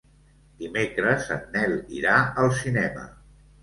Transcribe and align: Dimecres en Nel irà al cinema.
Dimecres 0.63 1.29
en 1.37 1.45
Nel 1.59 1.79
irà 2.01 2.19
al 2.47 2.53
cinema. 2.65 3.09